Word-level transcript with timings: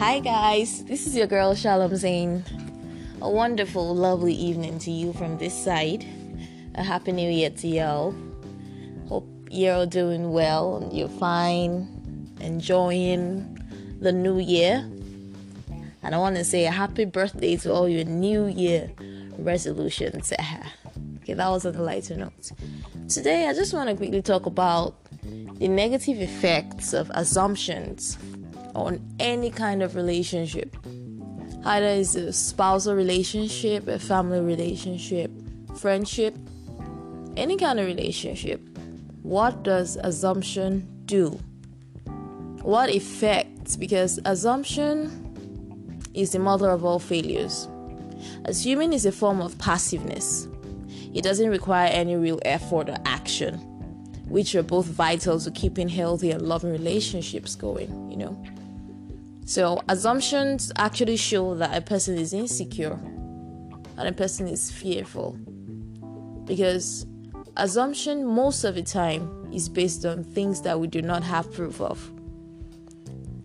Hi, 0.00 0.18
guys, 0.18 0.82
this 0.86 1.06
is 1.06 1.14
your 1.14 1.26
girl 1.26 1.54
Shalom 1.54 1.94
Zain. 1.94 2.42
A 3.20 3.28
wonderful, 3.28 3.94
lovely 3.94 4.32
evening 4.32 4.78
to 4.78 4.90
you 4.90 5.12
from 5.12 5.36
this 5.36 5.52
side. 5.52 6.06
A 6.74 6.82
happy 6.82 7.12
new 7.12 7.30
year 7.30 7.50
to 7.50 7.68
y'all. 7.68 8.14
Hope 9.10 9.28
you're 9.50 9.84
doing 9.84 10.32
well 10.32 10.78
and 10.78 10.90
you're 10.90 11.10
fine, 11.10 11.86
enjoying 12.40 13.62
the 14.00 14.10
new 14.10 14.38
year. 14.38 14.88
And 16.02 16.14
I 16.14 16.16
want 16.16 16.36
to 16.36 16.44
say 16.44 16.64
a 16.64 16.70
happy 16.70 17.04
birthday 17.04 17.56
to 17.56 17.70
all 17.70 17.86
your 17.86 18.04
new 18.04 18.46
year 18.46 18.90
resolutions. 19.36 20.32
okay, 21.22 21.34
that 21.34 21.48
was 21.50 21.66
on 21.66 21.74
the 21.74 21.82
lighter 21.82 22.16
note. 22.16 22.52
Today, 23.06 23.48
I 23.48 23.52
just 23.52 23.74
want 23.74 23.90
to 23.90 23.96
quickly 23.96 24.22
talk 24.22 24.46
about 24.46 24.94
the 25.22 25.68
negative 25.68 26.22
effects 26.22 26.94
of 26.94 27.10
assumptions 27.12 28.16
on 28.74 29.00
any 29.18 29.50
kind 29.50 29.82
of 29.82 29.94
relationship. 29.94 30.76
Either 31.64 31.86
it's 31.86 32.14
a 32.14 32.32
spousal 32.32 32.94
relationship, 32.94 33.86
a 33.86 33.98
family 33.98 34.40
relationship, 34.40 35.30
friendship, 35.76 36.34
any 37.36 37.56
kind 37.56 37.78
of 37.78 37.86
relationship. 37.86 38.60
What 39.22 39.62
does 39.62 39.96
assumption 39.96 40.88
do? 41.04 41.38
What 42.62 42.90
effects? 42.90 43.76
Because 43.76 44.18
assumption 44.24 45.26
is 46.14 46.32
the 46.32 46.38
mother 46.38 46.70
of 46.70 46.84
all 46.84 46.98
failures. 46.98 47.68
Assuming 48.44 48.92
is 48.92 49.06
a 49.06 49.12
form 49.12 49.40
of 49.40 49.56
passiveness. 49.58 50.48
It 51.14 51.22
doesn't 51.22 51.50
require 51.50 51.88
any 51.88 52.16
real 52.16 52.40
effort 52.44 52.88
or 52.88 52.96
action, 53.04 53.54
which 54.28 54.54
are 54.54 54.62
both 54.62 54.86
vital 54.86 55.38
to 55.40 55.50
keeping 55.50 55.88
healthy 55.88 56.30
and 56.30 56.42
loving 56.42 56.72
relationships 56.72 57.54
going, 57.54 58.10
you 58.10 58.16
know. 58.16 58.42
So, 59.50 59.82
assumptions 59.88 60.70
actually 60.76 61.16
show 61.16 61.56
that 61.56 61.76
a 61.76 61.80
person 61.80 62.16
is 62.16 62.32
insecure 62.32 62.96
and 63.96 64.06
a 64.06 64.12
person 64.12 64.46
is 64.46 64.70
fearful. 64.70 65.32
Because 66.44 67.04
assumption, 67.56 68.24
most 68.24 68.62
of 68.62 68.76
the 68.76 68.84
time, 68.84 69.50
is 69.52 69.68
based 69.68 70.06
on 70.06 70.22
things 70.22 70.62
that 70.62 70.78
we 70.78 70.86
do 70.86 71.02
not 71.02 71.24
have 71.24 71.52
proof 71.52 71.80
of. 71.80 72.12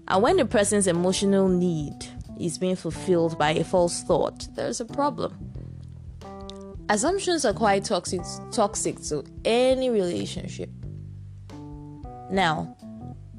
And 0.07 0.21
when 0.21 0.37
the 0.37 0.45
person's 0.45 0.85
emotional 0.85 1.47
need 1.47 2.05
is 2.39 2.59
being 2.59 2.75
fulfilled 2.75 3.39
by 3.39 3.53
a 3.53 3.63
false 3.63 4.03
thought, 4.03 4.47
there's 4.53 4.81
a 4.81 4.85
problem. 4.85 5.33
Assumptions 6.87 7.45
are 7.45 7.53
quite 7.53 7.83
toxic, 7.83 8.21
toxic 8.51 9.01
to 9.05 9.23
any 9.43 9.89
relationship. 9.89 10.69
Now, 12.29 12.77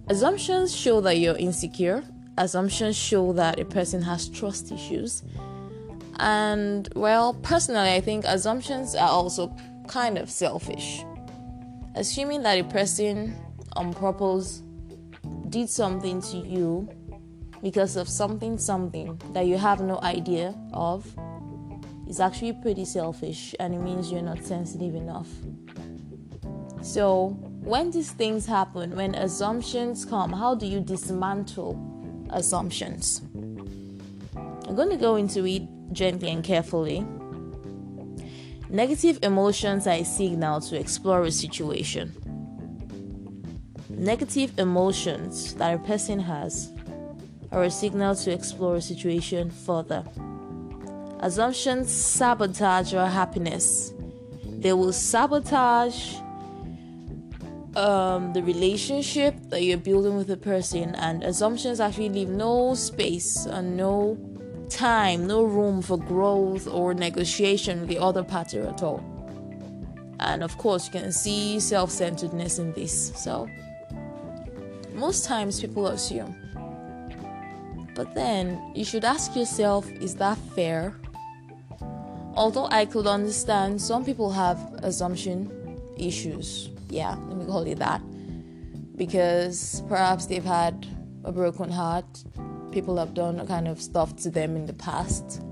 assumptions 0.09 0.75
show 0.75 1.01
that 1.03 1.19
you're 1.19 1.37
insecure 1.37 2.03
assumptions 2.39 2.97
show 2.97 3.33
that 3.35 3.59
a 3.59 3.65
person 3.65 4.03
has 4.03 4.29
trust 4.29 4.71
issues. 4.73 5.23
And 6.19 6.89
well, 6.95 7.35
personally, 7.35 7.93
I 7.93 8.01
think 8.01 8.25
assumptions 8.27 8.95
are 8.95 9.09
also 9.09 9.55
kind 9.89 10.19
of 10.19 10.31
selfish. 10.31 11.05
Assuming 11.95 12.43
that 12.43 12.59
a 12.59 12.65
person 12.65 13.35
on 13.75 13.93
purpose 13.93 14.63
did 15.49 15.69
something 15.69 16.21
to 16.21 16.37
you 16.39 16.89
because 17.63 17.97
of 17.97 18.09
something 18.09 18.59
something 18.59 19.21
that 19.33 19.47
you 19.47 19.57
have 19.57 19.81
no 19.81 19.99
idea 20.03 20.55
of 20.73 21.07
is 22.07 22.21
actually 22.21 22.53
pretty 22.53 22.85
selfish 22.85 23.55
and 23.59 23.75
it 23.75 23.79
means 23.79 24.13
you're 24.13 24.23
not 24.23 24.43
sensitive 24.45 24.95
enough. 24.95 25.29
So, 26.83 27.31
when 27.63 27.91
these 27.91 28.13
things 28.13 28.47
happen, 28.47 28.95
when 28.95 29.17
assumptions 29.17 30.05
come, 30.05 30.33
how 30.33 30.55
do 30.55 30.67
you 30.67 30.81
dismantle 30.81 31.75
assumptions. 32.31 33.23
I'm 34.35 34.75
going 34.75 34.91
to 34.91 34.97
go 34.97 35.17
into 35.17 35.47
it 35.47 35.63
gently 35.93 36.31
and 36.31 36.43
carefully. 36.43 37.07
Negative 38.69 39.19
emotions 39.23 39.87
are 39.87 39.93
a 39.93 40.05
signal 40.05 40.61
to 40.63 40.79
explore 40.79 41.23
a 41.23 41.31
situation. 41.31 42.13
Negative 43.89 44.59
emotions 44.59 45.55
that 45.55 45.75
a 45.75 45.79
person 45.79 46.19
has 46.19 46.73
are 47.53 47.63
a 47.63 47.71
signal 47.71 48.15
to 48.17 48.33
explore 48.33 48.77
a 48.77 48.81
situation 48.83 49.51
further. 49.51 50.05
Assumptions 51.21 51.91
sabotage 51.91 52.93
your 52.93 53.07
happiness. 53.07 53.95
They 54.45 54.73
will 54.73 54.93
sabotage 54.93 56.17
um, 57.77 58.33
the 58.33 58.43
relationship 58.43 59.35
that 59.51 59.63
you're 59.63 59.77
building 59.77 60.17
with 60.17 60.31
a 60.31 60.37
person, 60.37 60.95
and 60.95 61.23
assumptions 61.23 61.79
actually 61.79 62.09
leave 62.09 62.31
no 62.31 62.75
space 62.75 63.45
and 63.45 63.77
no 63.77 64.19
time, 64.71 65.27
no 65.27 65.45
room 65.45 65.83
for 65.83 65.99
growth 65.99 66.67
or 66.67 66.95
negotiation 66.95 67.81
with 67.81 67.91
the 67.91 67.99
other 67.99 68.25
party 68.25 68.59
at 68.59 68.83
all. 68.83 69.05
And 70.19 70.43
of 70.43 70.57
course, 70.57 70.87
you 70.87 70.93
can 70.93 71.13
see 71.13 71.61
self 71.61 71.91
centeredness 71.91 72.59
in 72.59 72.73
this. 72.73 73.13
So, 73.15 73.47
most 74.95 75.27
times 75.27 75.61
people 75.61 75.89
assume. 75.89 76.35
But 77.95 78.15
then 78.15 78.73
you 78.75 78.85
should 78.85 79.05
ask 79.05 79.37
yourself 79.37 79.91
is 79.93 80.15
that 80.17 80.39
fair? 80.55 80.95
Although 82.35 82.69
I 82.71 82.87
could 82.87 83.07
understand 83.07 83.81
some 83.81 84.05
people 84.05 84.31
have 84.31 84.59
assumption 84.83 85.51
issues 85.99 86.71
yeah, 86.89 87.17
call 87.47 87.63
it 87.67 87.79
that. 87.79 88.03
Because 88.97 89.83
perhaps 89.89 90.27
they've 90.27 90.45
had 90.45 90.87
a 91.25 91.33
broken 91.33 91.71
heart, 91.71 92.25
people 92.73 92.97
have 92.97 93.15
done 93.15 93.47
kind 93.47 93.69
of 93.69 93.81
stuff 93.81 94.17
to 94.17 94.31
them 94.31 94.57
in 94.57 94.67
the 94.67 94.73
past, 94.73 95.43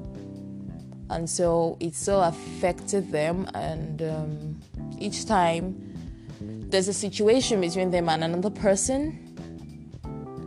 and 1.11 1.29
so 1.29 1.77
it 1.81 1.95
so 1.95 2.21
affected 2.21 3.11
them. 3.13 3.47
And 3.55 4.03
um, 4.03 4.61
each 4.99 5.27
time 5.27 5.95
there's 6.41 6.89
a 6.89 6.95
situation 6.95 7.61
between 7.61 7.91
them 7.91 8.09
and 8.09 8.25
another 8.25 8.51
person, 8.51 9.21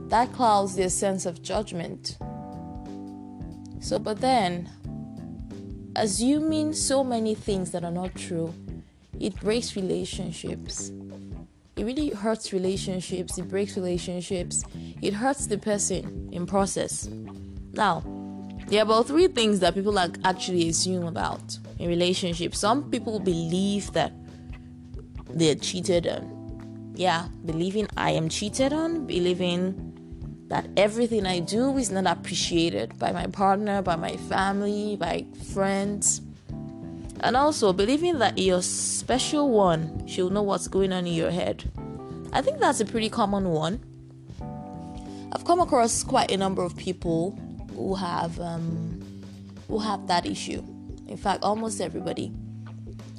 that 0.09 0.31
clouds 0.33 0.75
their 0.75 0.89
sense 0.89 1.25
of 1.25 1.43
judgment. 1.43 2.17
So, 3.79 3.99
but 3.99 4.21
then, 4.21 4.69
assuming 5.95 6.73
so 6.73 7.03
many 7.03 7.35
things 7.35 7.71
that 7.71 7.83
are 7.83 7.91
not 7.91 8.15
true 8.15 8.53
it 9.19 9.35
breaks 9.39 9.75
relationships. 9.75 10.91
It 11.77 11.85
really 11.85 12.09
hurts 12.09 12.51
relationships, 12.53 13.37
it 13.37 13.47
breaks 13.47 13.75
relationships, 13.77 14.63
it 15.01 15.13
hurts 15.13 15.45
the 15.45 15.57
person 15.59 16.29
in 16.31 16.45
process. 16.47 17.07
Now, 17.73 18.03
there 18.67 18.79
are 18.79 18.83
about 18.83 19.07
three 19.07 19.27
things 19.27 19.59
that 19.59 19.75
people 19.75 19.93
like 19.93 20.17
actually 20.25 20.67
assume 20.69 21.05
about 21.05 21.57
in 21.79 21.87
relationships. 21.87 22.59
Some 22.59 22.89
people 22.89 23.19
believe 23.19 23.93
that 23.93 24.11
they're 25.29 25.55
cheated 25.55 26.07
on. 26.07 26.93
Yeah, 26.95 27.27
believing 27.45 27.87
I 27.95 28.11
am 28.11 28.27
cheated 28.27 28.73
on, 28.73 29.05
believing 29.05 29.87
that 30.47 30.67
everything 30.77 31.25
I 31.25 31.39
do 31.39 31.77
is 31.77 31.91
not 31.91 32.07
appreciated 32.07 32.97
by 32.97 33.11
my 33.11 33.27
partner, 33.27 33.81
by 33.81 33.95
my 33.95 34.17
family, 34.17 34.95
by 34.95 35.25
friends. 35.53 36.21
And 37.19 37.35
also 37.35 37.73
believing 37.73 38.19
that 38.19 38.37
your 38.37 38.61
special 38.61 39.49
one 39.49 40.05
should 40.07 40.31
know 40.31 40.43
what's 40.43 40.67
going 40.67 40.93
on 40.93 41.07
in 41.07 41.13
your 41.13 41.31
head. 41.31 41.69
I 42.31 42.41
think 42.41 42.59
that's 42.59 42.79
a 42.79 42.85
pretty 42.85 43.09
common 43.09 43.49
one. 43.49 43.79
I've 45.31 45.45
come 45.45 45.59
across 45.59 46.03
quite 46.03 46.31
a 46.31 46.37
number 46.37 46.63
of 46.63 46.77
people 46.77 47.37
who 47.75 47.95
have 47.95 48.39
um, 48.39 49.23
who 49.67 49.79
have 49.79 50.07
that 50.07 50.25
issue. 50.25 50.63
In 51.07 51.17
fact, 51.17 51.43
almost 51.43 51.81
everybody. 51.81 52.31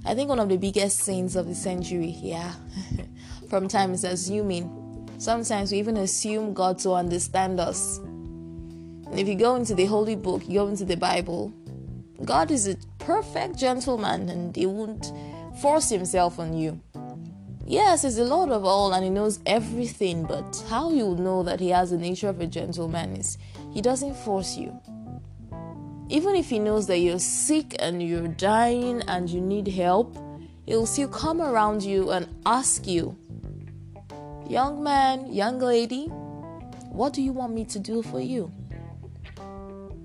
I 0.05 0.15
think 0.15 0.29
one 0.29 0.39
of 0.39 0.49
the 0.49 0.57
biggest 0.57 1.01
sins 1.01 1.37
of 1.37 1.47
the 1.47 1.55
century, 1.55 2.17
yeah, 2.21 2.55
from 3.51 3.69
time 3.69 3.93
is 3.93 4.05
assuming. 4.05 4.75
Sometimes 5.19 5.73
we 5.73 5.79
even 5.79 5.97
assume 5.97 6.55
God 6.55 6.79
to 6.81 6.93
understand 6.93 7.59
us. 7.59 7.99
And 7.99 9.19
if 9.19 9.27
you 9.27 9.35
go 9.35 9.57
into 9.57 9.75
the 9.75 9.87
holy 9.87 10.15
book, 10.15 10.43
you 10.47 10.61
go 10.61 10.69
into 10.69 10.85
the 10.85 10.97
Bible, 10.97 11.53
God 12.25 12.51
is 12.51 12.69
a 12.69 12.77
perfect 13.09 13.57
gentleman 13.57 14.29
and 14.29 14.55
he 14.55 14.67
won't 14.67 15.13
force 15.63 15.89
himself 15.89 16.39
on 16.39 16.53
you. 16.53 16.79
Yes, 17.67 18.03
he's 18.03 18.17
the 18.17 18.25
Lord 18.27 18.51
of 18.51 18.67
all 18.67 18.93
and 18.93 19.03
he 19.03 19.09
knows 19.09 19.41
everything, 19.47 20.25
but 20.25 20.63
how 20.69 20.91
you 20.91 21.15
know 21.15 21.43
that 21.43 21.59
he 21.59 21.71
has 21.71 21.91
the 21.91 21.97
nature 21.97 22.29
of 22.29 22.39
a 22.43 22.47
gentleman 22.47 23.17
is 23.17 23.39
he 23.73 23.81
doesn't 23.81 24.15
force 24.15 24.59
you. 24.59 24.79
Even 26.11 26.37
if 26.37 26.51
he 26.51 26.59
knows 26.59 26.87
that 26.89 26.99
you're 26.99 27.19
sick 27.19 27.77
and 27.79 28.03
you're 28.03 28.29
dying 28.29 29.01
and 29.09 29.31
you 29.31 29.41
need 29.41 29.69
help, 29.69 30.15
he'll 30.67 30.85
still 30.85 31.09
come 31.09 31.41
around 31.41 31.83
you 31.83 32.11
and 32.11 32.29
ask 32.45 32.87
you, 32.87 33.17
Young 34.51 34.83
man, 34.83 35.33
young 35.33 35.59
lady, 35.59 36.09
what 36.91 37.15
do 37.15 37.23
you 37.23 37.33
want 37.33 37.55
me 37.55 37.65
to 37.67 37.79
do 37.79 38.03
for 38.03 38.21
you? 38.21 38.53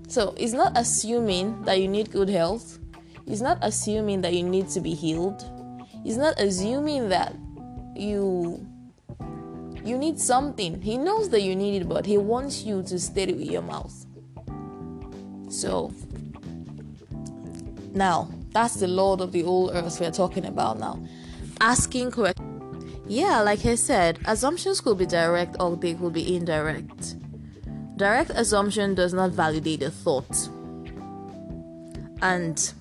So 0.08 0.34
it's 0.38 0.54
not 0.54 0.72
assuming 0.74 1.64
that 1.64 1.80
you 1.80 1.88
need 1.88 2.10
good 2.10 2.30
health. 2.30 2.78
It's 3.26 3.40
not 3.40 3.58
assuming 3.62 4.20
that 4.22 4.34
you 4.34 4.42
need 4.42 4.68
to 4.70 4.80
be 4.80 4.94
healed. 4.94 5.44
It's 6.04 6.16
not 6.16 6.38
assuming 6.38 7.08
that 7.08 7.34
you 7.96 8.66
You 9.84 9.98
need 9.98 10.18
something. 10.18 10.80
He 10.80 10.96
knows 10.96 11.28
that 11.28 11.42
you 11.42 11.54
need 11.54 11.82
it, 11.82 11.88
but 11.88 12.06
he 12.06 12.16
wants 12.16 12.64
you 12.64 12.82
to 12.84 12.94
it 12.96 13.36
with 13.36 13.50
your 13.50 13.60
mouth. 13.60 13.92
So, 15.50 15.92
now, 17.92 18.30
that's 18.52 18.76
the 18.76 18.88
Lord 18.88 19.20
of 19.20 19.30
the 19.32 19.44
old 19.44 19.72
earth 19.74 20.00
we're 20.00 20.10
talking 20.10 20.46
about 20.46 20.78
now. 20.78 20.98
Asking 21.60 22.10
correct. 22.10 22.40
Yeah, 23.06 23.42
like 23.42 23.66
I 23.66 23.74
said, 23.74 24.18
assumptions 24.24 24.80
could 24.80 24.96
be 24.96 25.04
direct 25.04 25.56
or 25.60 25.76
they 25.76 25.92
could 25.92 26.14
be 26.14 26.34
indirect. 26.34 27.16
Direct 27.96 28.30
assumption 28.30 28.94
does 28.94 29.12
not 29.12 29.32
validate 29.32 29.82
a 29.82 29.90
thought. 29.90 30.48
And 32.22 32.72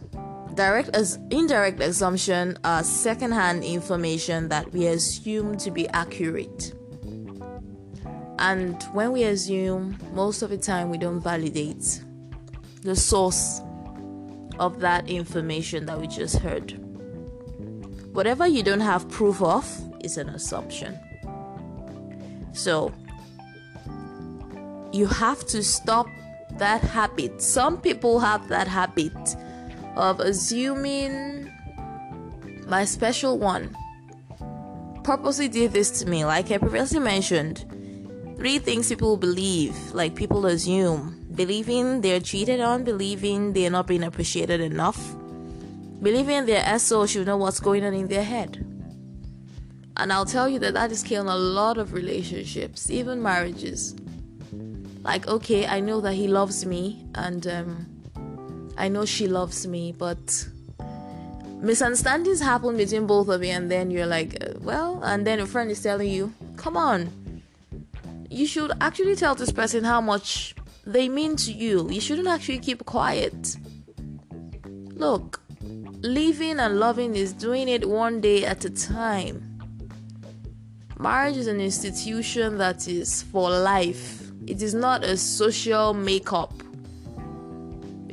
direct 0.56 0.90
as 0.90 1.20
indirect 1.32 1.82
assumption 1.82 2.58
are 2.64 2.84
secondhand 2.84 3.64
information 3.64 4.50
that 4.50 4.72
we 4.72 4.88
assume 4.88 5.58
to 5.58 5.72
be 5.72 5.88
accurate. 5.90 6.74
And 8.40 8.82
when 8.94 9.12
we 9.12 9.24
assume, 9.24 9.98
most 10.14 10.42
of 10.42 10.50
the 10.50 10.58
time 10.58 10.90
we 10.90 10.98
don't 10.98 11.22
validate 11.22 12.02
the 12.82 12.96
source 12.96 13.62
of 14.60 14.80
that 14.80 15.10
information 15.10 15.86
that 15.86 16.00
we 16.00 16.08
just 16.08 16.38
heard. 16.38 16.72
Whatever 18.14 18.46
you 18.48 18.62
don't 18.62 18.82
have 18.82 19.10
proof 19.10 19.42
of 19.42 19.66
is 20.02 20.18
an 20.18 20.30
assumption. 20.30 21.00
So, 22.52 22.94
you 24.92 25.08
have 25.08 25.46
to 25.48 25.64
stop 25.64 26.06
that 26.58 26.82
habit. 26.82 27.42
Some 27.42 27.82
people 27.82 28.20
have 28.20 28.48
that 28.50 28.68
habit 28.68 29.14
of 29.96 30.20
assuming 30.20 31.52
my 32.68 32.86
special 32.86 33.38
one 33.38 33.76
purposely 35.04 35.48
did 35.48 35.74
this 35.74 36.00
to 36.00 36.10
me. 36.10 36.26
Like 36.26 36.52
I 36.52 36.58
previously 36.58 37.00
mentioned, 37.00 37.66
three 38.38 38.60
things 38.60 38.90
people 38.90 39.18
believe, 39.18 39.76
like 39.94 40.16
people 40.16 40.46
assume 40.46 41.20
believing 41.36 42.02
they're 42.02 42.20
cheated 42.20 42.60
on, 42.60 42.84
believing 42.84 43.54
they're 43.54 43.70
not 43.70 43.88
being 43.88 44.04
appreciated 44.04 44.62
enough, 44.62 45.16
believing 46.02 46.46
their 46.46 46.78
SO 46.80 47.06
should 47.06 47.28
know 47.28 47.38
what's 47.38 47.60
going 47.60 47.84
on 47.84 47.94
in 47.94 48.08
their 48.08 48.24
head. 48.24 48.66
And 49.98 50.12
I'll 50.12 50.26
tell 50.26 50.50
you 50.50 50.60
that 50.60 50.74
that 50.74 50.92
is 50.92 51.04
killing 51.04 51.30
a 51.30 51.36
lot 51.36 51.78
of 51.78 51.94
relationships, 51.94 52.90
even 52.90 53.22
marriages. 53.22 53.96
Like, 55.04 55.28
okay, 55.28 55.68
I 55.68 55.82
know 55.82 56.02
that 56.02 56.14
he 56.14 56.28
loves 56.28 56.66
me, 56.66 57.06
and 57.14 57.46
um, 57.46 57.93
I 58.78 58.88
know 58.88 59.06
she 59.06 59.28
loves 59.28 59.68
me, 59.68 59.92
but 59.92 60.48
misunderstandings 61.62 62.42
happen 62.42 62.78
between 62.78 63.08
both 63.08 63.28
of 63.30 63.44
you, 63.44 63.52
and 63.52 63.70
then 63.70 63.92
you're 63.92 64.06
like, 64.06 64.38
uh, 64.44 64.54
well, 64.62 65.02
and 65.04 65.26
then 65.26 65.40
a 65.40 65.46
friend 65.46 65.70
is 65.70 65.82
telling 65.82 66.10
you, 66.10 66.34
come 66.58 66.76
on, 66.76 67.42
you 68.30 68.48
should 68.48 68.72
actually 68.82 69.16
tell 69.16 69.36
this 69.36 69.52
person 69.52 69.84
how 69.84 70.02
much 70.02 70.56
they 70.86 71.08
mean 71.08 71.36
to 71.38 71.52
you. 71.52 71.90
You 71.90 72.02
shouldn't 72.02 72.28
actually 72.28 72.60
keep 72.60 72.86
quiet. 72.86 73.58
Look, 74.96 75.42
living 76.02 76.60
and 76.60 76.80
loving 76.80 77.16
is 77.16 77.34
doing 77.34 77.68
it 77.68 77.88
one 77.88 78.22
day 78.22 78.46
at 78.46 78.66
a 78.66 78.70
time. 78.70 79.50
Marriage 81.00 81.38
is 81.38 81.48
an 81.48 81.60
institution 81.60 82.58
that 82.58 82.88
is 82.88 83.24
for 83.24 83.50
life, 83.50 84.32
it 84.48 84.62
is 84.62 84.74
not 84.74 85.04
a 85.04 85.16
social 85.16 85.94
makeup. 85.94 86.63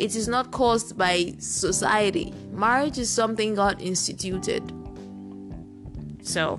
It 0.00 0.16
is 0.16 0.28
not 0.28 0.50
caused 0.50 0.96
by 0.96 1.34
society. 1.38 2.32
Marriage 2.52 2.96
is 2.96 3.10
something 3.10 3.54
God 3.54 3.82
instituted. 3.82 4.62
So, 6.22 6.56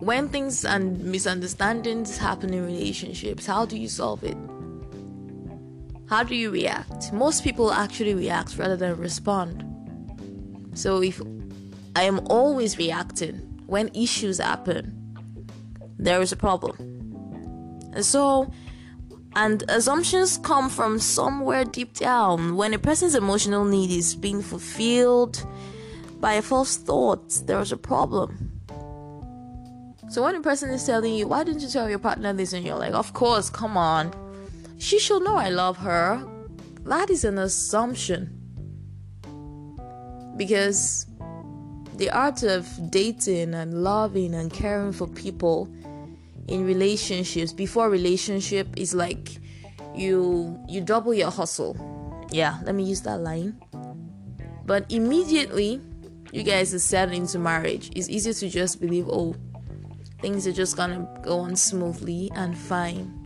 when 0.00 0.28
things 0.28 0.66
and 0.66 1.02
misunderstandings 1.02 2.18
happen 2.18 2.52
in 2.52 2.66
relationships, 2.66 3.46
how 3.46 3.64
do 3.64 3.78
you 3.78 3.88
solve 3.88 4.22
it? 4.22 4.36
How 6.10 6.22
do 6.22 6.34
you 6.34 6.50
react? 6.50 7.10
Most 7.14 7.42
people 7.42 7.72
actually 7.72 8.12
react 8.12 8.58
rather 8.58 8.76
than 8.76 8.98
respond. 8.98 9.64
So 10.74 11.02
if 11.02 11.22
I 11.96 12.02
am 12.02 12.20
always 12.26 12.76
reacting 12.76 13.36
when 13.66 13.88
issues 13.94 14.36
happen, 14.36 14.92
there 15.98 16.20
is 16.20 16.32
a 16.32 16.36
problem. 16.36 16.76
And 17.94 18.04
so, 18.04 18.52
and 19.36 19.64
assumptions 19.68 20.38
come 20.38 20.70
from 20.70 20.98
somewhere 20.98 21.64
deep 21.64 21.94
down. 21.94 22.56
When 22.56 22.74
a 22.74 22.78
person's 22.78 23.14
emotional 23.14 23.64
need 23.64 23.90
is 23.90 24.14
being 24.14 24.42
fulfilled 24.42 25.44
by 26.20 26.34
a 26.34 26.42
false 26.42 26.76
thought, 26.76 27.28
there 27.46 27.60
is 27.60 27.72
a 27.72 27.76
problem. 27.76 28.50
So 30.08 30.22
when 30.22 30.36
a 30.36 30.40
person 30.40 30.70
is 30.70 30.84
telling 30.86 31.14
you, 31.14 31.26
why 31.26 31.44
didn't 31.44 31.62
you 31.62 31.68
tell 31.68 31.88
your 31.88 31.98
partner 31.98 32.32
this? 32.32 32.52
And 32.52 32.64
you're 32.64 32.78
like, 32.78 32.94
of 32.94 33.12
course, 33.14 33.50
come 33.50 33.76
on 33.76 34.12
she 34.78 34.98
should 34.98 35.22
know 35.22 35.36
I 35.36 35.48
love 35.48 35.76
her. 35.78 36.26
That 36.82 37.10
is 37.10 37.24
an 37.24 37.38
assumption. 37.38 38.40
Because 40.36 41.06
the 41.96 42.10
art 42.10 42.42
of 42.42 42.68
dating 42.90 43.54
and 43.54 43.82
loving 43.82 44.34
and 44.34 44.52
caring 44.52 44.92
for 44.92 45.06
people 45.06 45.72
in 46.48 46.66
relationships 46.66 47.52
before 47.52 47.88
relationship 47.90 48.68
is 48.76 48.94
like 48.94 49.38
you 49.94 50.58
you 50.68 50.80
double 50.80 51.14
your 51.14 51.30
hustle. 51.30 51.76
Yeah, 52.30 52.58
let 52.64 52.74
me 52.74 52.84
use 52.84 53.02
that 53.02 53.20
line. 53.20 53.60
But 54.66 54.90
immediately 54.90 55.80
you 56.32 56.42
guys 56.42 56.74
are 56.74 56.80
set 56.80 57.12
into 57.12 57.38
marriage, 57.38 57.90
it's 57.94 58.08
easy 58.08 58.32
to 58.34 58.48
just 58.48 58.80
believe, 58.80 59.06
oh, 59.08 59.36
things 60.20 60.46
are 60.46 60.52
just 60.52 60.76
gonna 60.76 61.06
go 61.22 61.38
on 61.38 61.54
smoothly 61.54 62.30
and 62.34 62.58
fine. 62.58 63.20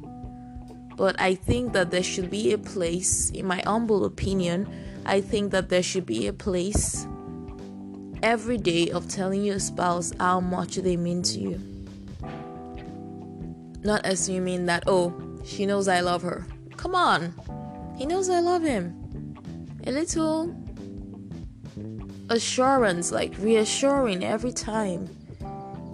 But 0.97 1.19
I 1.21 1.37
think 1.37 1.73
that 1.73 1.91
there 1.91 2.03
should 2.03 2.29
be 2.29 2.53
a 2.53 2.59
place, 2.59 3.31
in 3.31 3.47
my 3.47 3.63
humble 3.65 4.05
opinion, 4.05 4.69
I 5.07 5.21
think 5.21 5.53
that 5.53 5.69
there 5.69 5.83
should 5.83 6.05
be 6.05 6.27
a 6.27 6.33
place 6.33 7.07
every 8.23 8.59
day 8.59 8.91
of 8.91 9.09
telling 9.09 9.45
your 9.45 9.61
spouse 9.61 10.13
how 10.19 10.41
much 10.41 10.77
they 10.77 10.97
mean 10.97 11.23
to 11.23 11.39
you. 11.39 11.78
Not 13.83 14.01
assuming 14.05 14.67
that, 14.67 14.85
oh, 14.87 15.15
she 15.45 15.67
knows 15.67 15.89
I 15.89 16.01
love 16.01 16.23
her. 16.23 16.47
Come 16.77 16.95
on, 16.95 17.35
he 17.97 18.07
knows 18.07 18.29
I 18.29 18.41
love 18.41 18.63
him. 18.63 18.95
A 19.87 19.93
little 19.93 20.55
assurance, 22.31 23.11
like 23.13 23.35
reassuring 23.39 24.25
every 24.25 24.53
time, 24.53 25.09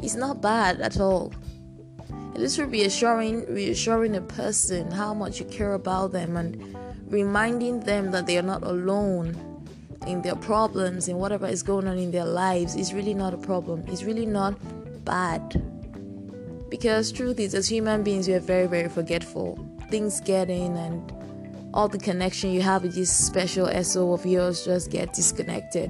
is 0.02 0.16
not 0.16 0.42
bad 0.42 0.81
at 0.81 1.00
all. 1.00 1.32
Will 2.34 2.67
be 2.67 2.81
reassuring, 2.81 3.46
reassuring 3.46 4.17
a 4.17 4.20
person 4.20 4.91
how 4.91 5.14
much 5.14 5.38
you 5.38 5.46
care 5.46 5.74
about 5.74 6.10
them 6.12 6.36
and 6.36 6.76
reminding 7.08 7.81
them 7.81 8.10
that 8.10 8.26
they 8.26 8.36
are 8.36 8.43
not 8.43 8.64
alone 8.64 9.55
in 10.06 10.20
their 10.22 10.34
problems 10.34 11.08
and 11.08 11.19
whatever 11.19 11.46
is 11.46 11.62
going 11.62 11.86
on 11.86 11.96
in 11.96 12.10
their 12.10 12.24
lives 12.24 12.74
is 12.74 12.93
really 12.93 13.14
not 13.14 13.32
a 13.32 13.38
problem. 13.38 13.84
It's 13.86 14.03
really 14.03 14.26
not 14.26 14.55
bad. 15.05 15.62
Because 16.74 17.12
truth 17.12 17.38
is, 17.38 17.54
as 17.54 17.69
human 17.69 18.02
beings, 18.02 18.26
we 18.26 18.34
are 18.34 18.40
very, 18.40 18.66
very 18.66 18.88
forgetful. 18.88 19.64
Things 19.90 20.20
get 20.20 20.50
in 20.50 20.76
and 20.76 21.70
all 21.72 21.86
the 21.86 21.98
connection 21.98 22.50
you 22.50 22.62
have 22.62 22.82
with 22.82 22.96
this 22.96 23.12
special 23.12 23.69
SO 23.84 24.12
of 24.12 24.26
yours 24.26 24.64
just 24.64 24.90
get 24.90 25.12
disconnected. 25.12 25.88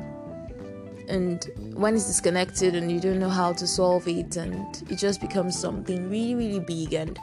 And 1.08 1.42
when 1.72 1.94
it's 1.94 2.06
disconnected 2.06 2.74
and 2.74 2.92
you 2.92 3.00
don't 3.00 3.18
know 3.18 3.30
how 3.30 3.54
to 3.54 3.66
solve 3.66 4.06
it 4.08 4.36
and 4.36 4.66
it 4.90 4.98
just 4.98 5.22
becomes 5.22 5.58
something 5.58 6.10
really 6.10 6.34
really 6.34 6.60
big 6.60 6.92
and 6.92 7.18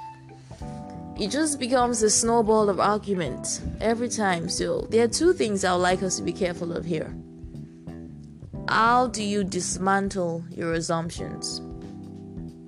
it 1.20 1.30
just 1.30 1.60
becomes 1.60 2.02
a 2.02 2.10
snowball 2.10 2.68
of 2.68 2.80
argument 2.80 3.62
every 3.80 4.10
time. 4.10 4.50
So 4.50 4.88
there 4.90 5.04
are 5.04 5.08
two 5.08 5.34
things 5.34 5.64
i 5.64 5.72
would 5.72 5.84
like 5.84 6.02
us 6.02 6.18
to 6.18 6.24
be 6.24 6.34
careful 6.34 6.76
of 6.76 6.84
here. 6.84 7.14
How 8.68 9.06
do 9.06 9.22
you 9.22 9.44
dismantle 9.44 10.46
your 10.50 10.74
assumptions 10.74 11.62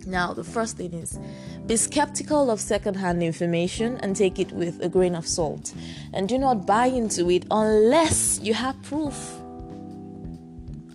now 0.06 0.34
the 0.34 0.44
first 0.44 0.78
thing 0.78 0.94
is 0.94 1.20
be 1.66 1.76
skeptical 1.76 2.52
of 2.52 2.60
secondhand 2.60 3.24
information 3.24 3.98
and 3.98 4.16
take 4.16 4.40
it 4.40 4.52
with 4.52 4.82
a 4.82 4.90
grain 4.90 5.16
of 5.16 5.28
salt 5.28 5.74
and 6.14 6.30
do 6.30 6.38
not 6.38 6.66
buy 6.66 6.86
into 6.86 7.30
it 7.30 7.46
unless 7.52 8.40
you 8.42 8.54
have 8.54 8.82
proof 8.84 9.40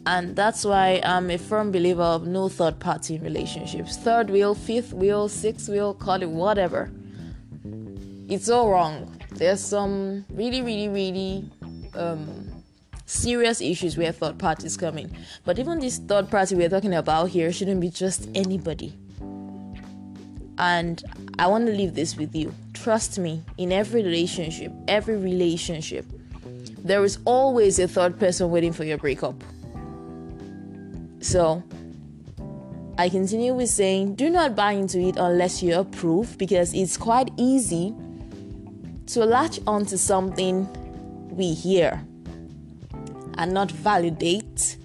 and 0.08 0.34
that's 0.34 0.64
why 0.64 1.02
I'm 1.04 1.30
a 1.30 1.36
firm 1.36 1.70
believer 1.70 2.00
of 2.00 2.26
no 2.26 2.48
third 2.48 2.78
party 2.80 3.18
relationships. 3.18 3.98
Third 3.98 4.30
wheel, 4.30 4.54
fifth 4.54 4.94
wheel, 4.94 5.28
sixth 5.28 5.68
wheel, 5.68 5.92
call 5.92 6.22
it 6.22 6.30
whatever. 6.30 6.90
It's 8.26 8.48
all 8.48 8.70
wrong. 8.70 9.14
There's 9.32 9.60
some 9.60 10.24
really, 10.30 10.62
really, 10.62 10.88
really 10.88 11.50
um, 11.94 12.47
serious 13.08 13.60
issues 13.62 13.96
where 13.96 14.12
third 14.12 14.38
parties 14.38 14.76
come 14.76 14.98
in. 14.98 15.10
But 15.44 15.58
even 15.58 15.80
this 15.80 15.98
third 15.98 16.30
party 16.30 16.54
we're 16.54 16.68
talking 16.68 16.94
about 16.94 17.30
here 17.30 17.50
shouldn't 17.50 17.80
be 17.80 17.90
just 17.90 18.28
anybody. 18.34 18.92
And 20.58 21.02
I 21.38 21.46
want 21.46 21.66
to 21.66 21.72
leave 21.72 21.94
this 21.94 22.16
with 22.16 22.34
you. 22.34 22.52
Trust 22.74 23.18
me, 23.18 23.42
in 23.56 23.72
every 23.72 24.02
relationship, 24.02 24.72
every 24.88 25.16
relationship, 25.16 26.04
there 26.84 27.02
is 27.02 27.18
always 27.24 27.78
a 27.78 27.88
third 27.88 28.18
person 28.18 28.50
waiting 28.50 28.72
for 28.72 28.84
your 28.84 28.98
breakup. 28.98 29.34
So, 31.20 31.62
I 32.98 33.08
continue 33.08 33.54
with 33.54 33.70
saying, 33.70 34.16
do 34.16 34.28
not 34.28 34.54
buy 34.54 34.72
into 34.72 35.00
it 35.00 35.16
unless 35.16 35.62
you 35.62 35.78
approve 35.78 36.36
because 36.36 36.74
it's 36.74 36.96
quite 36.96 37.30
easy 37.36 37.94
to 39.06 39.24
latch 39.24 39.60
onto 39.66 39.96
something 39.96 40.68
we 41.30 41.54
hear 41.54 42.02
and 43.38 43.52
not 43.52 43.70
validate 43.70 44.76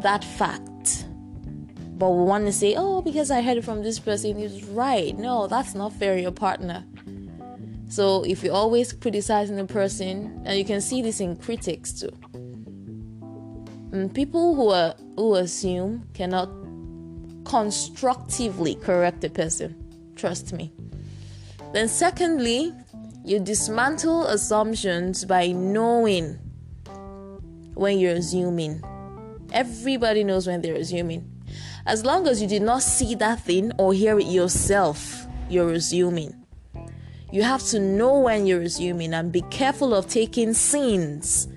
that 0.00 0.24
fact. 0.24 1.06
But 1.96 2.10
we 2.10 2.24
want 2.24 2.46
to 2.46 2.52
say, 2.52 2.74
oh, 2.76 3.00
because 3.00 3.30
I 3.30 3.40
heard 3.40 3.58
it 3.58 3.64
from 3.64 3.82
this 3.82 3.98
person, 3.98 4.36
he's 4.36 4.64
right. 4.64 5.16
No, 5.16 5.46
that's 5.46 5.74
not 5.74 5.92
fair, 5.92 6.18
your 6.18 6.32
partner. 6.32 6.84
So 7.88 8.24
if 8.24 8.42
you're 8.42 8.54
always 8.54 8.92
criticizing 8.92 9.60
a 9.60 9.66
person, 9.66 10.42
and 10.44 10.58
you 10.58 10.64
can 10.64 10.80
see 10.80 11.02
this 11.02 11.20
in 11.20 11.36
critics 11.36 11.92
too. 11.92 12.10
And 13.92 14.10
mm, 14.10 14.14
people 14.14 14.54
who 14.54 14.70
are 14.70 14.94
who 15.16 15.34
assume 15.34 16.08
cannot 16.14 16.48
constructively 17.44 18.74
correct 18.76 19.22
a 19.24 19.28
person. 19.28 19.76
Trust 20.16 20.52
me. 20.54 20.72
Then 21.74 21.86
secondly, 21.88 22.72
you 23.24 23.38
dismantle 23.38 24.26
assumptions 24.26 25.24
by 25.26 25.48
knowing 25.48 26.38
when 27.74 27.98
you're 27.98 28.14
assuming. 28.14 28.82
Everybody 29.52 30.24
knows 30.24 30.46
when 30.46 30.62
they're 30.62 30.74
assuming. 30.74 31.28
As 31.86 32.04
long 32.04 32.26
as 32.28 32.40
you 32.40 32.48
did 32.48 32.62
not 32.62 32.82
see 32.82 33.14
that 33.16 33.40
thing 33.40 33.72
or 33.78 33.92
hear 33.92 34.18
it 34.18 34.26
yourself, 34.26 35.26
you're 35.48 35.72
assuming. 35.72 36.34
You 37.30 37.42
have 37.42 37.62
to 37.68 37.80
know 37.80 38.20
when 38.20 38.46
you're 38.46 38.62
assuming 38.62 39.14
and 39.14 39.32
be 39.32 39.42
careful 39.42 39.94
of 39.94 40.06
taking 40.08 40.54
scenes 40.54 41.48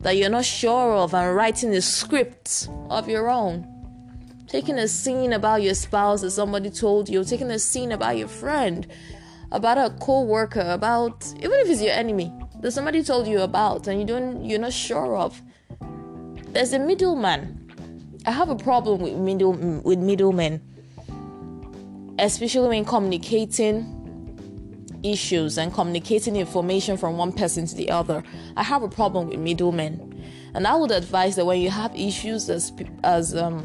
that 0.00 0.16
you're 0.16 0.30
not 0.30 0.44
sure 0.44 0.94
of 0.96 1.14
and 1.14 1.34
writing 1.36 1.74
a 1.74 1.80
script 1.80 2.68
of 2.88 3.08
your 3.08 3.30
own. 3.30 3.66
Taking 4.48 4.78
a 4.78 4.88
scene 4.88 5.32
about 5.32 5.62
your 5.62 5.74
spouse 5.74 6.22
that 6.22 6.32
somebody 6.32 6.70
told 6.70 7.08
you, 7.08 7.22
taking 7.22 7.50
a 7.50 7.58
scene 7.58 7.92
about 7.92 8.16
your 8.16 8.26
friend, 8.26 8.86
about 9.52 9.78
a 9.78 9.94
co-worker, 10.00 10.64
about 10.68 11.26
even 11.36 11.52
if 11.60 11.68
it's 11.68 11.82
your 11.82 11.92
enemy 11.92 12.32
that 12.60 12.72
somebody 12.72 13.02
told 13.02 13.26
you 13.26 13.40
about 13.40 13.86
and 13.86 14.00
you 14.00 14.06
don't 14.06 14.44
you're 14.44 14.58
not 14.58 14.72
sure 14.72 15.16
of. 15.16 15.40
There's 16.52 16.72
a 16.72 16.80
middleman. 16.80 17.56
I 18.26 18.32
have 18.32 18.48
a 18.48 18.56
problem 18.56 19.00
with 19.00 19.14
middle 19.14 19.52
with 19.52 20.00
middlemen, 20.00 20.60
especially 22.18 22.68
when 22.68 22.84
communicating 22.84 23.96
issues 25.04 25.58
and 25.58 25.72
communicating 25.72 26.36
information 26.36 26.96
from 26.96 27.16
one 27.16 27.32
person 27.32 27.66
to 27.66 27.74
the 27.74 27.90
other. 27.90 28.24
I 28.56 28.64
have 28.64 28.82
a 28.82 28.88
problem 28.88 29.28
with 29.28 29.38
middlemen, 29.38 30.24
and 30.52 30.66
I 30.66 30.74
would 30.74 30.90
advise 30.90 31.36
that 31.36 31.46
when 31.46 31.60
you 31.60 31.70
have 31.70 31.94
issues 31.94 32.50
as 32.50 32.72
as 33.04 33.34
um, 33.36 33.62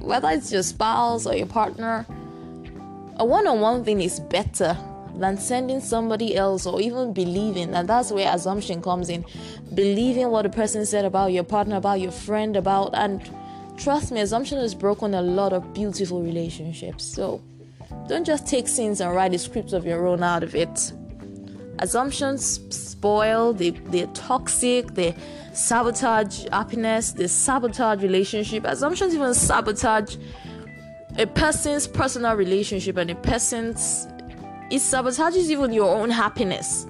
whether 0.00 0.30
it's 0.30 0.50
your 0.50 0.62
spouse 0.62 1.26
or 1.26 1.34
your 1.34 1.46
partner, 1.46 2.06
a 3.16 3.26
one-on-one 3.26 3.84
thing 3.84 4.00
is 4.00 4.20
better 4.20 4.76
than 5.18 5.36
sending 5.36 5.80
somebody 5.80 6.36
else 6.36 6.66
or 6.66 6.80
even 6.80 7.12
believing. 7.12 7.74
And 7.74 7.88
that's 7.88 8.10
where 8.10 8.32
assumption 8.32 8.80
comes 8.80 9.08
in. 9.08 9.24
Believing 9.74 10.30
what 10.30 10.46
a 10.46 10.48
person 10.48 10.86
said 10.86 11.04
about 11.04 11.32
your 11.32 11.44
partner 11.44 11.76
about 11.76 12.00
your 12.00 12.12
friend 12.12 12.56
about 12.56 12.94
and 12.94 13.28
trust 13.76 14.12
me 14.12 14.20
assumption 14.20 14.58
has 14.58 14.74
broken 14.74 15.14
a 15.14 15.22
lot 15.22 15.52
of 15.52 15.74
beautiful 15.74 16.22
relationships. 16.22 17.04
So 17.04 17.40
don't 18.08 18.24
just 18.24 18.46
take 18.46 18.68
scenes 18.68 19.00
and 19.00 19.14
write 19.14 19.34
a 19.34 19.38
script 19.38 19.72
of 19.72 19.84
your 19.84 20.06
own 20.06 20.22
out 20.22 20.42
of 20.42 20.54
it. 20.54 20.92
Assumptions 21.80 22.60
spoil 22.74 23.52
they, 23.52 23.70
they're 23.70 24.08
toxic 24.08 24.94
they 24.94 25.14
sabotage 25.52 26.44
happiness 26.50 27.12
they 27.12 27.26
sabotage 27.26 28.02
relationship. 28.02 28.64
Assumptions 28.64 29.14
even 29.14 29.34
sabotage 29.34 30.16
a 31.18 31.26
person's 31.26 31.86
personal 31.86 32.34
relationship 32.34 32.96
and 32.96 33.10
a 33.10 33.14
person's 33.16 34.06
it 34.70 34.80
sabotages 34.80 35.48
even 35.48 35.72
your 35.72 35.94
own 35.94 36.10
happiness. 36.10 36.86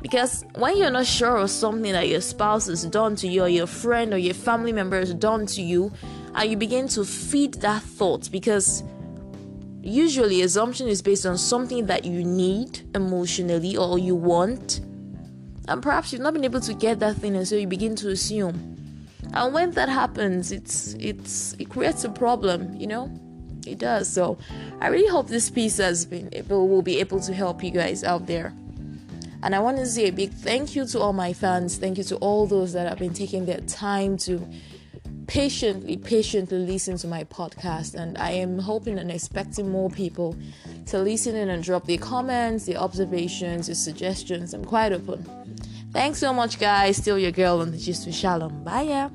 Because 0.00 0.44
when 0.56 0.76
you're 0.76 0.90
not 0.90 1.06
sure 1.06 1.36
of 1.36 1.50
something 1.50 1.92
that 1.92 2.08
your 2.08 2.20
spouse 2.20 2.66
has 2.66 2.84
done 2.84 3.14
to 3.16 3.28
you, 3.28 3.44
or 3.44 3.48
your 3.48 3.68
friend 3.68 4.12
or 4.12 4.18
your 4.18 4.34
family 4.34 4.72
member 4.72 4.98
has 4.98 5.14
done 5.14 5.46
to 5.46 5.62
you, 5.62 5.92
and 6.34 6.50
you 6.50 6.56
begin 6.56 6.88
to 6.88 7.04
feed 7.04 7.54
that 7.54 7.82
thought, 7.82 8.30
because 8.32 8.82
usually 9.80 10.42
assumption 10.42 10.88
is 10.88 11.02
based 11.02 11.24
on 11.24 11.38
something 11.38 11.86
that 11.86 12.04
you 12.04 12.24
need 12.24 12.80
emotionally 12.96 13.76
or 13.76 13.98
you 13.98 14.16
want, 14.16 14.80
and 15.68 15.80
perhaps 15.80 16.12
you've 16.12 16.22
not 16.22 16.34
been 16.34 16.44
able 16.44 16.60
to 16.60 16.74
get 16.74 16.98
that 16.98 17.16
thing, 17.16 17.36
and 17.36 17.46
so 17.46 17.54
you 17.54 17.68
begin 17.68 17.94
to 17.94 18.08
assume. 18.10 18.68
And 19.34 19.54
when 19.54 19.70
that 19.72 19.88
happens, 19.88 20.50
it's 20.50 20.94
it's 20.94 21.54
it 21.60 21.68
creates 21.68 22.02
a 22.02 22.10
problem, 22.10 22.74
you 22.74 22.88
know 22.88 23.31
it 23.66 23.78
does. 23.78 24.08
So 24.08 24.38
I 24.80 24.88
really 24.88 25.08
hope 25.08 25.28
this 25.28 25.50
piece 25.50 25.78
has 25.78 26.04
been 26.04 26.28
able 26.32 26.68
will 26.68 26.82
be 26.82 27.00
able 27.00 27.20
to 27.20 27.34
help 27.34 27.62
you 27.62 27.70
guys 27.70 28.04
out 28.04 28.26
there. 28.26 28.52
And 29.42 29.54
I 29.54 29.58
want 29.58 29.78
to 29.78 29.86
say 29.86 30.06
a 30.06 30.12
big 30.12 30.32
thank 30.32 30.76
you 30.76 30.86
to 30.86 31.00
all 31.00 31.12
my 31.12 31.32
fans. 31.32 31.76
Thank 31.76 31.98
you 31.98 32.04
to 32.04 32.16
all 32.16 32.46
those 32.46 32.72
that 32.74 32.88
have 32.88 32.98
been 32.98 33.12
taking 33.12 33.44
their 33.44 33.60
time 33.60 34.16
to 34.18 34.46
patiently, 35.26 35.96
patiently 35.96 36.58
listen 36.58 36.96
to 36.98 37.08
my 37.08 37.24
podcast. 37.24 37.94
And 37.94 38.16
I 38.18 38.30
am 38.32 38.58
hoping 38.58 38.98
and 38.98 39.10
expecting 39.10 39.68
more 39.68 39.90
people 39.90 40.36
to 40.86 40.98
listen 40.98 41.34
in 41.34 41.50
and 41.50 41.62
drop 41.62 41.86
their 41.86 41.98
comments, 41.98 42.66
their 42.66 42.78
observations, 42.78 43.66
their 43.66 43.74
suggestions. 43.74 44.54
I'm 44.54 44.64
quite 44.64 44.92
open. 44.92 45.24
Thanks 45.92 46.18
so 46.18 46.32
much, 46.32 46.58
guys. 46.60 46.96
Still 46.96 47.18
your 47.18 47.32
girl 47.32 47.60
on 47.60 47.72
the 47.72 47.78
Gist 47.78 48.06
with 48.06 48.14
Shalom. 48.14 48.62
Bye, 48.62 48.82
yeah. 48.82 49.08